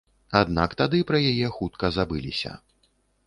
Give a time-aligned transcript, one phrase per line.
[0.39, 2.51] Аднак тады пра яе хутка забыліся.